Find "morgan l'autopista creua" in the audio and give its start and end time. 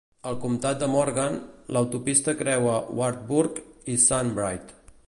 0.93-2.81